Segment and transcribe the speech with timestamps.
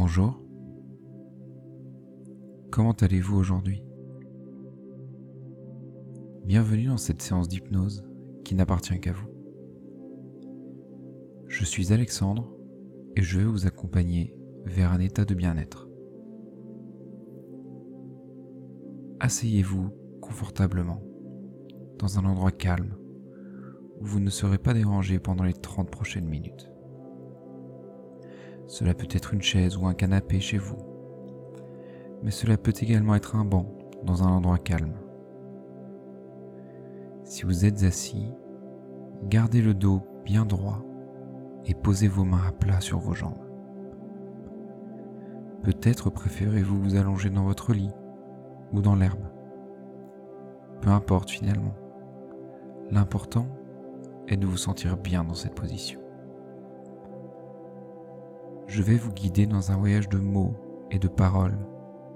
[0.00, 0.40] Bonjour.
[2.70, 3.82] Comment allez-vous aujourd'hui?
[6.44, 8.04] Bienvenue dans cette séance d'hypnose
[8.44, 9.26] qui n'appartient qu'à vous.
[11.48, 12.48] Je suis Alexandre
[13.16, 14.36] et je vais vous accompagner
[14.66, 15.88] vers un état de bien-être.
[19.18, 19.90] Asseyez-vous
[20.20, 21.02] confortablement
[21.98, 22.96] dans un endroit calme
[24.00, 26.70] où vous ne serez pas dérangé pendant les 30 prochaines minutes.
[28.68, 30.76] Cela peut être une chaise ou un canapé chez vous,
[32.22, 33.66] mais cela peut également être un banc
[34.04, 34.92] dans un endroit calme.
[37.24, 38.30] Si vous êtes assis,
[39.24, 40.84] gardez le dos bien droit
[41.64, 43.42] et posez vos mains à plat sur vos jambes.
[45.62, 47.90] Peut-être préférez-vous vous allonger dans votre lit
[48.72, 49.24] ou dans l'herbe.
[50.82, 51.74] Peu importe finalement.
[52.90, 53.46] L'important
[54.28, 56.00] est de vous sentir bien dans cette position
[58.68, 60.54] je vais vous guider dans un voyage de mots
[60.90, 61.58] et de paroles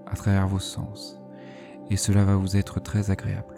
[0.07, 1.19] à travers vos sens,
[1.89, 3.55] et cela va vous être très agréable.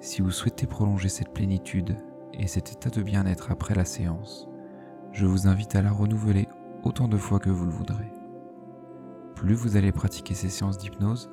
[0.00, 1.96] Si vous souhaitez prolonger cette plénitude
[2.32, 4.48] et cet état de bien-être après la séance,
[5.10, 6.46] je vous invite à la renouveler
[6.84, 8.12] autant de fois que vous le voudrez.
[9.34, 11.32] Plus vous allez pratiquer ces séances d'hypnose,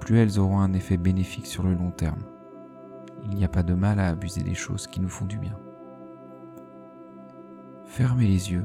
[0.00, 2.24] plus elles auront un effet bénéfique sur le long terme.
[3.24, 5.58] Il n'y a pas de mal à abuser des choses qui nous font du bien.
[7.84, 8.64] Fermez les yeux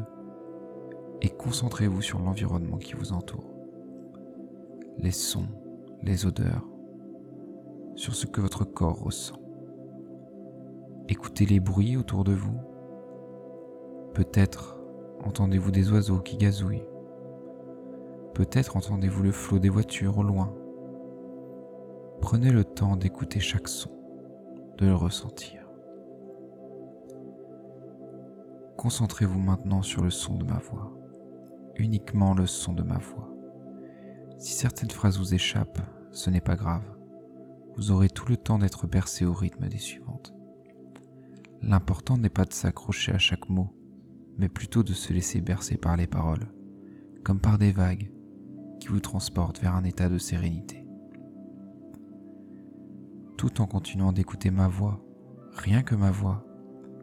[1.22, 3.50] et concentrez-vous sur l'environnement qui vous entoure.
[4.98, 5.48] Les sons,
[6.02, 6.66] les odeurs,
[7.96, 9.36] sur ce que votre corps ressent.
[11.10, 12.60] Écoutez les bruits autour de vous.
[14.14, 14.80] Peut-être
[15.24, 16.88] entendez-vous des oiseaux qui gazouillent.
[18.34, 20.54] Peut-être entendez-vous le flot des voitures au loin.
[22.22, 23.92] Prenez le temps d'écouter chaque son,
[24.78, 25.68] de le ressentir.
[28.78, 30.99] Concentrez-vous maintenant sur le son de ma voix
[31.80, 33.30] uniquement le son de ma voix.
[34.38, 35.82] Si certaines phrases vous échappent,
[36.12, 36.86] ce n'est pas grave.
[37.76, 40.34] Vous aurez tout le temps d'être bercé au rythme des suivantes.
[41.62, 43.74] L'important n'est pas de s'accrocher à chaque mot,
[44.38, 46.52] mais plutôt de se laisser bercer par les paroles,
[47.24, 48.12] comme par des vagues
[48.80, 50.86] qui vous transportent vers un état de sérénité.
[53.38, 55.02] Tout en continuant d'écouter ma voix,
[55.52, 56.46] rien que ma voix,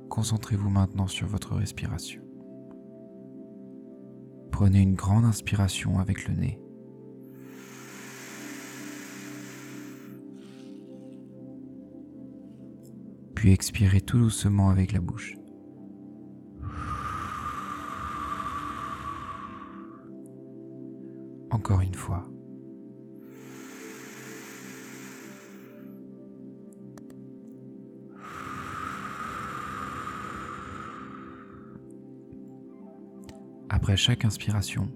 [0.09, 2.26] concentrez-vous maintenant sur votre respiration.
[4.59, 6.59] Prenez une grande inspiration avec le nez.
[13.35, 15.37] Puis expirez tout doucement avec la bouche.
[21.51, 22.27] Encore une fois.
[33.87, 34.89] Après chaque inspiration,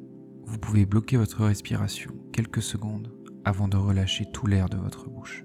[0.43, 3.13] vous pouvez bloquer votre respiration quelques secondes
[3.45, 5.45] avant de relâcher tout l'air de votre bouche.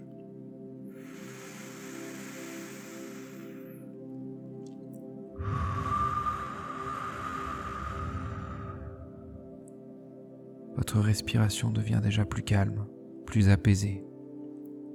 [10.76, 12.88] Votre respiration devient déjà plus calme,
[13.28, 14.04] plus apaisée.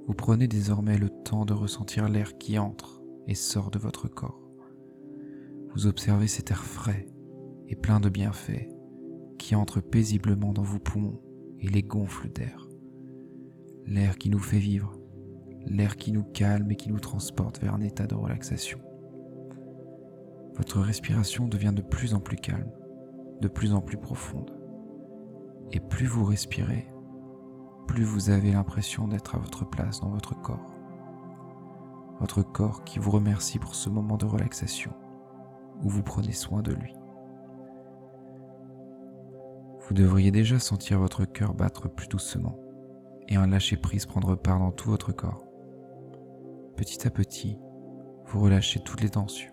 [0.07, 4.41] Vous prenez désormais le temps de ressentir l'air qui entre et sort de votre corps.
[5.73, 7.07] Vous observez cet air frais
[7.71, 8.67] et plein de bienfaits
[9.39, 11.21] qui entre paisiblement dans vos poumons
[11.59, 12.67] et les gonfle d'air.
[13.85, 14.99] L'air qui nous fait vivre,
[15.65, 18.79] l'air qui nous calme et qui nous transporte vers un état de relaxation.
[20.55, 22.71] Votre respiration devient de plus en plus calme,
[23.39, 24.51] de plus en plus profonde.
[25.71, 26.85] Et plus vous respirez,
[27.87, 30.75] plus vous avez l'impression d'être à votre place dans votre corps.
[32.19, 34.91] Votre corps qui vous remercie pour ce moment de relaxation
[35.81, 36.93] où vous prenez soin de lui.
[39.91, 42.57] Vous devriez déjà sentir votre cœur battre plus doucement
[43.27, 45.45] et un lâcher-prise prendre part dans tout votre corps.
[46.77, 47.57] Petit à petit,
[48.25, 49.51] vous relâchez toutes les tensions,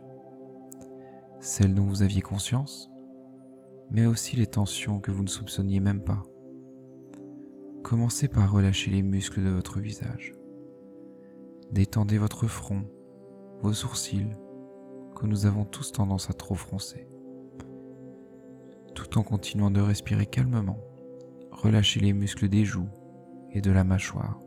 [1.41, 2.89] celles dont vous aviez conscience,
[3.91, 6.23] mais aussi les tensions que vous ne soupçonniez même pas.
[7.83, 10.35] Commencez par relâcher les muscles de votre visage.
[11.73, 12.85] Détendez votre front,
[13.61, 14.37] vos sourcils,
[15.17, 17.09] que nous avons tous tendance à trop froncer
[19.11, 20.79] tout en continuant de respirer calmement.
[21.51, 22.89] Relâchez les muscles des joues
[23.53, 24.41] et de la mâchoire.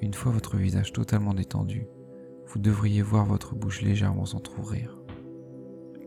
[0.00, 1.86] Une fois votre visage totalement détendu,
[2.46, 4.98] vous devriez voir votre bouche légèrement s'entr'ouvrir.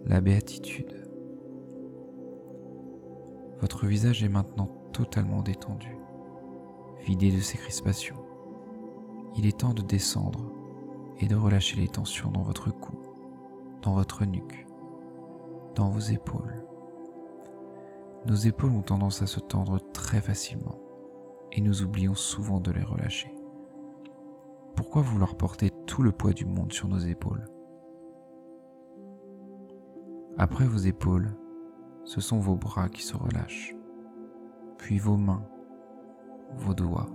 [0.05, 1.09] La béatitude.
[3.61, 5.97] Votre visage est maintenant totalement détendu,
[7.05, 8.21] vidé de ses crispations.
[9.37, 10.51] Il est temps de descendre
[11.19, 12.99] et de relâcher les tensions dans votre cou,
[13.81, 14.64] dans votre nuque,
[15.75, 16.63] dans vos épaules,
[18.27, 20.79] Nos épaules ont tendance à se tendre très facilement
[21.51, 23.31] et nous oublions souvent de les relâcher.
[24.75, 27.45] Pourquoi vouloir porter tout le poids du monde sur nos épaules?
[30.37, 31.37] Après vos épaules,
[32.03, 33.75] ce sont vos bras qui se relâchent,
[34.79, 35.47] puis vos mains,
[36.55, 37.11] vos doigts.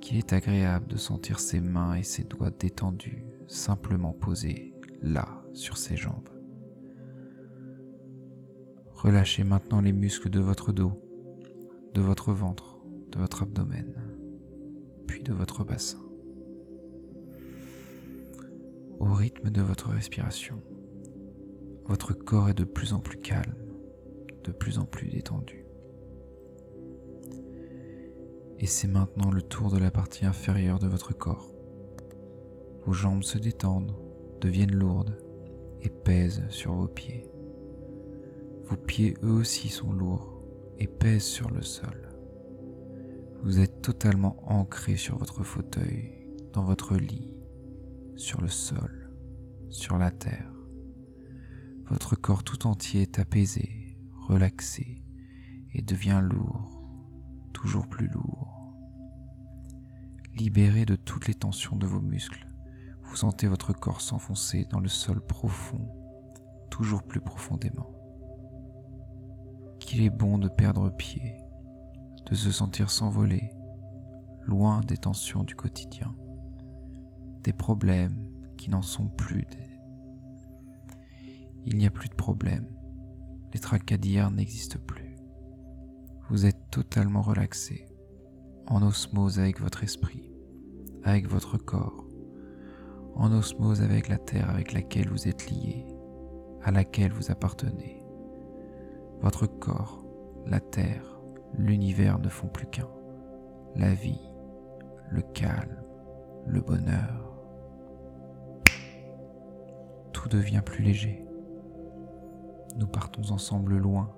[0.00, 5.76] Qu'il est agréable de sentir ses mains et ses doigts détendus, simplement posés là sur
[5.76, 6.31] ses jambes.
[9.02, 10.92] Relâchez maintenant les muscles de votre dos,
[11.92, 12.78] de votre ventre,
[13.10, 13.96] de votre abdomen,
[15.08, 15.98] puis de votre bassin.
[19.00, 20.62] Au rythme de votre respiration,
[21.86, 23.56] votre corps est de plus en plus calme,
[24.44, 25.66] de plus en plus détendu.
[28.60, 31.52] Et c'est maintenant le tour de la partie inférieure de votre corps.
[32.86, 33.96] Vos jambes se détendent,
[34.40, 35.18] deviennent lourdes
[35.80, 37.31] et pèsent sur vos pieds.
[38.72, 40.40] Vos pieds eux aussi sont lourds
[40.78, 42.08] et pèsent sur le sol.
[43.42, 47.36] Vous êtes totalement ancré sur votre fauteuil, dans votre lit,
[48.16, 49.14] sur le sol,
[49.68, 50.50] sur la terre.
[51.90, 55.04] Votre corps tout entier est apaisé, relaxé
[55.74, 56.82] et devient lourd,
[57.52, 58.74] toujours plus lourd.
[60.34, 62.48] Libéré de toutes les tensions de vos muscles,
[63.02, 65.86] vous sentez votre corps s'enfoncer dans le sol profond,
[66.70, 68.01] toujours plus profondément
[69.92, 71.36] qu'il est bon de perdre pied,
[72.30, 73.52] de se sentir s'envoler,
[74.42, 76.16] loin des tensions du quotidien,
[77.42, 78.16] des problèmes
[78.56, 79.46] qui n'en sont plus.
[81.66, 82.74] Il n'y a plus de problèmes,
[83.52, 85.14] les tracas d'hier n'existent plus.
[86.30, 87.84] Vous êtes totalement relaxé,
[88.66, 90.32] en osmose avec votre esprit,
[91.04, 92.06] avec votre corps,
[93.14, 95.84] en osmose avec la terre avec laquelle vous êtes lié,
[96.62, 98.01] à laquelle vous appartenez.
[99.22, 100.04] Votre corps,
[100.46, 101.20] la terre,
[101.54, 102.88] l'univers ne font plus qu'un.
[103.76, 104.20] La vie,
[105.10, 105.80] le calme,
[106.44, 107.38] le bonheur.
[110.12, 111.24] Tout devient plus léger.
[112.76, 114.10] Nous partons ensemble loin,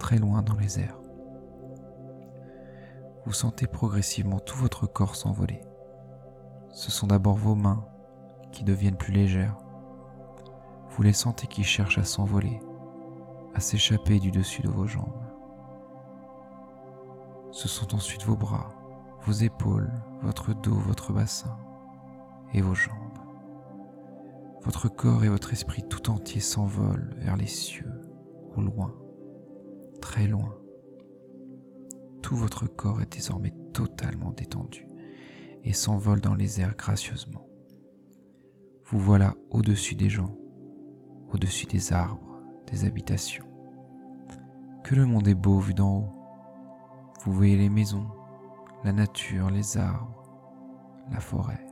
[0.00, 0.98] très loin dans les airs.
[3.24, 5.60] Vous sentez progressivement tout votre corps s'envoler.
[6.70, 7.86] Ce sont d'abord vos mains
[8.50, 9.56] qui deviennent plus légères.
[10.90, 12.60] Vous les sentez qui cherchent à s'envoler,
[13.54, 15.22] à s'échapper du dessus de vos jambes.
[17.50, 18.70] Ce sont ensuite vos bras,
[19.26, 21.56] vos épaules, votre dos, votre bassin
[22.54, 22.96] et vos jambes.
[24.62, 27.92] Votre corps et votre esprit tout entier s'envolent vers les cieux,
[28.56, 28.94] au loin,
[30.00, 30.56] très loin.
[32.22, 34.86] Tout votre corps est désormais totalement détendu
[35.64, 37.46] et s'envole dans les airs gracieusement.
[38.84, 40.36] Vous voilà au-dessus des gens,
[41.32, 42.31] au-dessus des arbres,
[42.84, 43.44] habitations.
[44.82, 46.12] Que le monde est beau vu d'en haut.
[47.24, 48.08] Vous voyez les maisons,
[48.84, 50.24] la nature, les arbres,
[51.10, 51.64] la forêt.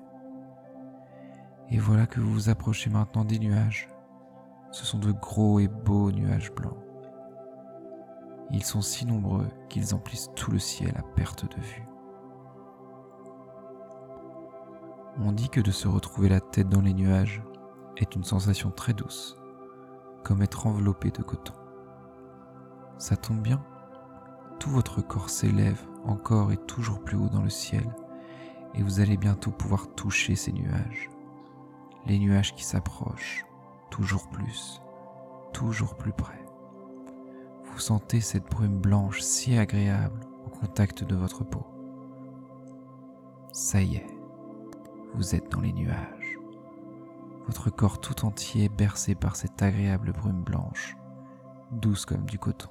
[1.71, 3.89] Et voilà que vous vous approchez maintenant des nuages.
[4.73, 6.79] Ce sont de gros et beaux nuages blancs.
[8.51, 11.87] Ils sont si nombreux qu'ils emplissent tout le ciel à perte de vue.
[15.19, 17.43] On dit que de se retrouver la tête dans les nuages
[17.97, 19.40] est une sensation très douce
[20.23, 21.55] comme être enveloppé de coton.
[22.99, 23.63] Ça tombe bien,
[24.59, 27.87] tout votre corps s'élève encore et toujours plus haut dans le ciel,
[28.75, 31.11] et vous allez bientôt pouvoir toucher ces nuages.
[32.07, 33.45] Les nuages qui s'approchent,
[33.91, 34.81] toujours plus,
[35.53, 36.45] toujours plus près.
[37.65, 41.67] Vous sentez cette brume blanche si agréable au contact de votre peau.
[43.53, 44.07] Ça y est,
[45.15, 46.20] vous êtes dans les nuages
[47.51, 50.97] votre corps tout entier bercé par cette agréable brume blanche,
[51.73, 52.69] douce comme du coton.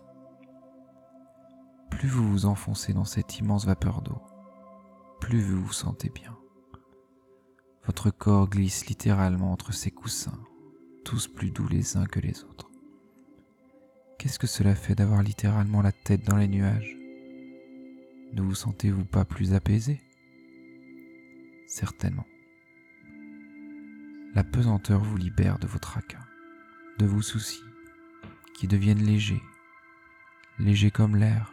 [1.91, 4.21] Plus vous vous enfoncez dans cette immense vapeur d'eau,
[5.19, 6.33] plus vous vous sentez bien.
[7.87, 10.39] Votre corps glisse littéralement entre ces coussins,
[11.03, 12.71] tous plus doux les uns que les autres.
[14.17, 16.97] Qu'est-ce que cela fait d'avoir littéralement la tête dans les nuages?
[18.31, 19.99] Ne vous sentez-vous pas plus apaisé?
[21.67, 22.25] Certainement.
[24.35, 26.23] La pesanteur vous libère de vos tracas,
[26.99, 27.63] de vos soucis,
[28.53, 29.41] qui deviennent légers,
[30.59, 31.51] légers comme l'air,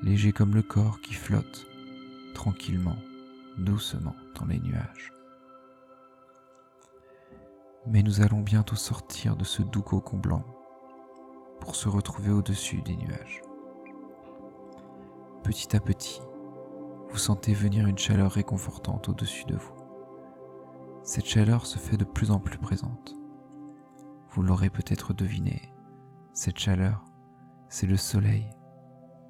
[0.00, 1.66] légers comme le corps qui flotte
[2.32, 2.96] tranquillement,
[3.58, 5.12] doucement dans les nuages.
[7.88, 10.44] Mais nous allons bientôt sortir de ce doux cocon blanc
[11.60, 13.42] pour se retrouver au-dessus des nuages.
[15.42, 16.20] Petit à petit,
[17.10, 19.73] vous sentez venir une chaleur réconfortante au-dessus de vous.
[21.04, 23.14] Cette chaleur se fait de plus en plus présente.
[24.30, 25.70] Vous l'aurez peut-être deviné,
[26.32, 27.04] cette chaleur,
[27.68, 28.48] c'est le soleil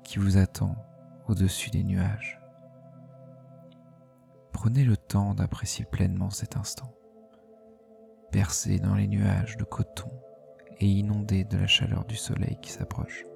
[0.04, 0.76] qui vous attend
[1.26, 2.40] au-dessus des nuages.
[4.52, 6.94] Prenez le temps d'apprécier pleinement cet instant,
[8.30, 10.12] percé dans les nuages de coton
[10.78, 13.26] et inondé de la chaleur du soleil qui s'approche.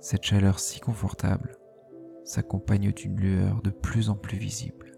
[0.00, 1.58] Cette chaleur si confortable
[2.24, 4.95] s'accompagne d'une lueur de plus en plus visible.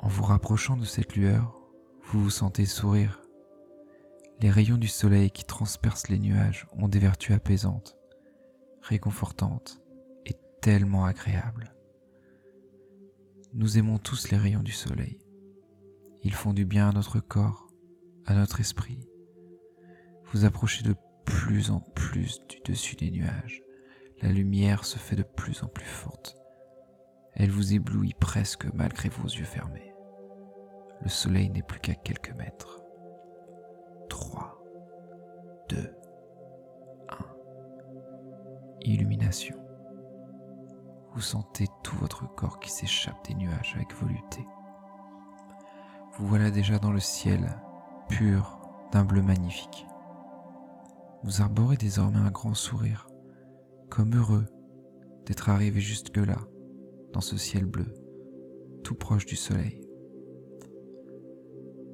[0.00, 1.60] En vous rapprochant de cette lueur,
[2.04, 3.20] vous vous sentez sourire.
[4.40, 7.96] Les rayons du soleil qui transpercent les nuages ont des vertus apaisantes,
[8.80, 9.80] réconfortantes
[10.24, 11.74] et tellement agréables.
[13.54, 15.18] Nous aimons tous les rayons du soleil.
[16.22, 17.66] Ils font du bien à notre corps,
[18.24, 19.08] à notre esprit.
[20.26, 23.62] Vous approchez de plus en plus du dessus des nuages.
[24.22, 26.36] La lumière se fait de plus en plus forte.
[27.34, 29.87] Elle vous éblouit presque malgré vos yeux fermés.
[31.00, 32.82] Le soleil n'est plus qu'à quelques mètres.
[34.08, 34.64] 3,
[35.68, 35.94] 2,
[37.08, 37.16] 1.
[38.82, 39.56] Illumination.
[41.14, 44.46] Vous sentez tout votre corps qui s'échappe des nuages avec volupté.
[46.14, 47.60] Vous voilà déjà dans le ciel,
[48.08, 48.60] pur
[48.92, 49.86] d'un bleu magnifique.
[51.22, 53.08] Vous arborez désormais un grand sourire,
[53.88, 54.46] comme heureux
[55.26, 56.38] d'être arrivé jusque-là,
[57.12, 57.92] dans ce ciel bleu,
[58.82, 59.87] tout proche du soleil.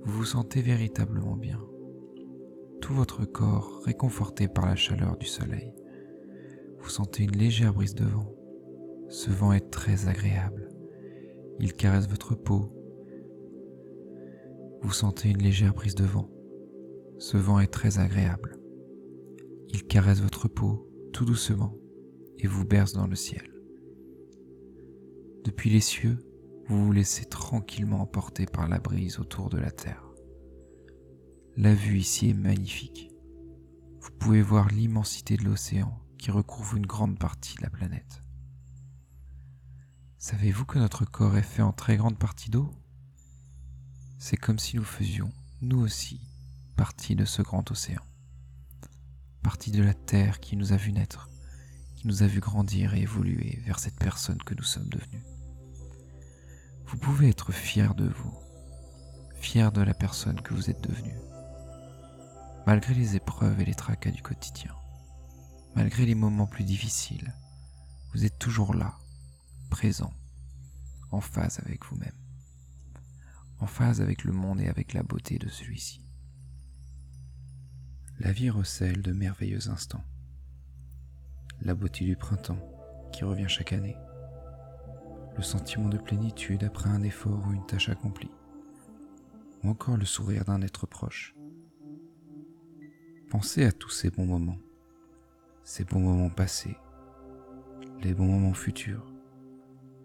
[0.04, 1.60] Vous vous sentez véritablement bien,
[2.82, 5.72] tout votre corps réconforté par la chaleur du soleil.
[6.78, 8.30] Vous sentez une légère brise de vent.
[9.08, 10.68] Ce vent est très agréable.
[11.58, 12.70] Il caresse votre peau.
[14.82, 16.30] Vous sentez une légère brise de vent.
[17.16, 18.58] Ce vent est très agréable.
[19.68, 21.74] Il caresse votre peau tout doucement
[22.38, 23.54] et vous berce dans le ciel.
[25.44, 26.18] Depuis les cieux,
[26.68, 30.04] vous vous laissez tranquillement emporter par la brise autour de la terre.
[31.56, 33.10] La vue ici est magnifique.
[34.00, 38.22] Vous pouvez voir l'immensité de l'océan qui recouvre une grande partie de la planète.
[40.18, 42.70] Savez-vous que notre corps est fait en très grande partie d'eau?
[44.18, 46.20] C'est comme si nous faisions, nous aussi,
[46.76, 48.02] partie de ce grand océan
[49.44, 51.28] partie de la terre qui nous a vu naître,
[51.96, 55.22] qui nous a vu grandir et évoluer vers cette personne que nous sommes devenus.
[56.86, 58.34] Vous pouvez être fier de vous,
[59.36, 61.18] fier de la personne que vous êtes devenue,
[62.66, 64.74] malgré les épreuves et les tracas du quotidien,
[65.74, 67.34] malgré les moments plus difficiles,
[68.12, 68.94] vous êtes toujours là,
[69.70, 70.12] présent,
[71.10, 72.18] en phase avec vous-même,
[73.60, 76.04] en phase avec le monde et avec la beauté de celui-ci
[78.20, 80.04] la vie recèle de merveilleux instants.
[81.60, 82.58] La beauté du printemps
[83.12, 83.96] qui revient chaque année.
[85.36, 88.30] Le sentiment de plénitude après un effort ou une tâche accomplie.
[89.62, 91.34] Ou encore le sourire d'un être proche.
[93.30, 94.58] Pensez à tous ces bons moments.
[95.64, 96.76] Ces bons moments passés.
[98.02, 99.12] Les bons moments futurs.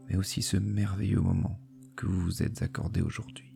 [0.08, 1.60] Mais aussi ce merveilleux moment
[1.96, 3.54] que vous vous êtes accordé aujourd'hui.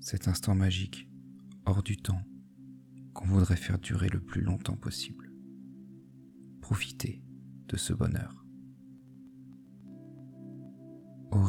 [0.00, 1.08] Cet instant magique,
[1.66, 2.22] hors du temps,
[3.12, 5.30] qu'on voudrait faire durer le plus longtemps possible.
[6.60, 7.22] Profitez
[7.68, 8.41] de ce bonheur.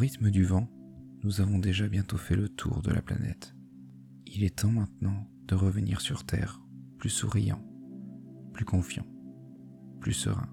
[0.04, 0.68] Rythme du vent,
[1.24, 3.56] nous avons déjà bientôt fait le tour de la planète.
[4.28, 6.62] Il est temps maintenant de revenir sur Terre,
[6.98, 7.66] plus souriant,
[8.52, 9.08] plus confiant,
[10.02, 10.50] plus serein.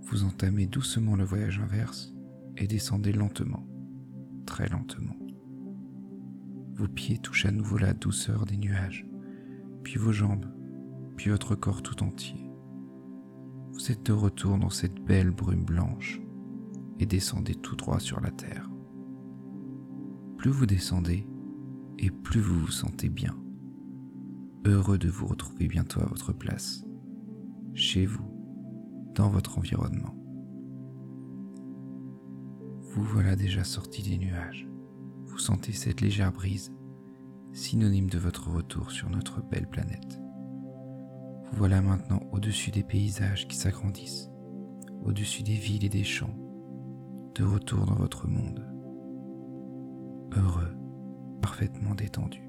[0.00, 2.14] Vous entamez doucement le voyage inverse
[2.56, 3.66] et descendez lentement,
[4.46, 5.16] très lentement.
[6.72, 9.06] Vos pieds touchent à nouveau la douceur des nuages,
[9.82, 10.46] puis vos jambes,
[11.18, 12.50] puis votre corps tout entier.
[13.72, 16.23] Vous êtes de retour dans cette belle brume blanche
[16.98, 18.70] et descendez tout droit sur la terre.
[20.36, 21.26] Plus vous descendez,
[21.98, 23.36] et plus vous vous sentez bien,
[24.64, 26.84] heureux de vous retrouver bientôt à votre place,
[27.72, 28.30] chez vous,
[29.14, 30.14] dans votre environnement.
[32.80, 34.68] Vous voilà déjà sorti des nuages
[35.34, 36.72] vous sentez cette légère brise,
[37.52, 40.20] synonyme de votre retour sur notre belle planète.
[41.42, 44.30] Vous voilà maintenant au-dessus des paysages qui s'agrandissent,
[45.04, 46.38] au-dessus des villes et des champs,
[47.34, 48.64] de retour dans votre monde.
[50.36, 50.76] Heureux,
[51.42, 52.48] parfaitement détendu.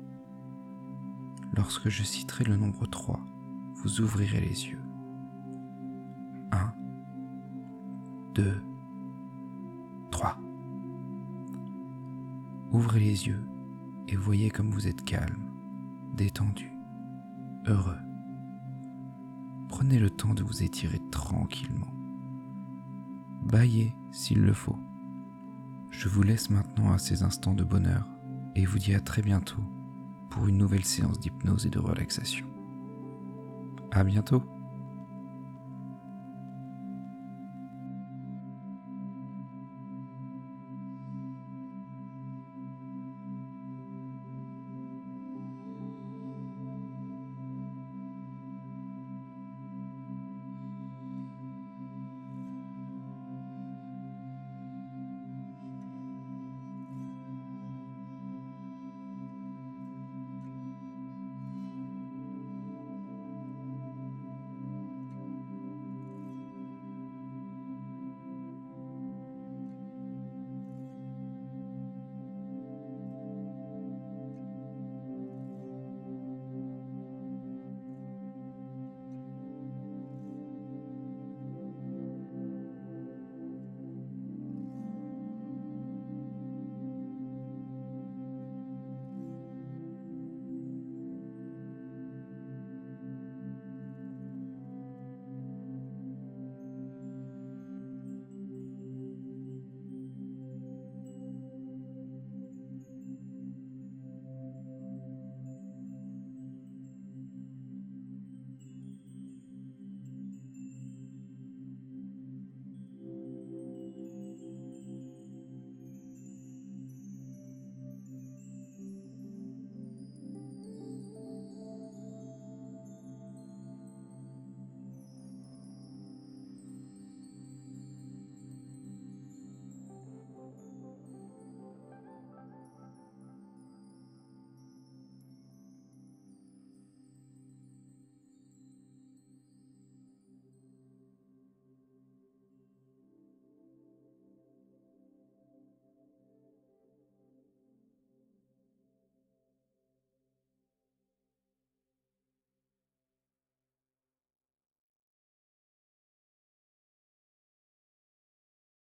[1.53, 3.19] Lorsque je citerai le nombre 3,
[3.75, 4.81] vous ouvrirez les yeux.
[6.51, 6.73] 1,
[8.35, 8.61] 2,
[10.11, 10.37] 3.
[12.71, 13.43] Ouvrez les yeux
[14.07, 15.49] et voyez comme vous êtes calme,
[16.15, 16.71] détendu,
[17.65, 17.97] heureux.
[19.69, 21.94] Prenez le temps de vous étirer tranquillement.
[23.45, 24.77] Baillez s'il le faut.
[25.91, 28.05] Je vous laisse maintenant à ces instants de bonheur
[28.55, 29.61] et vous dis à très bientôt
[30.29, 32.47] pour une nouvelle séance d'hypnose et de relaxation.
[33.91, 34.43] À bientôt.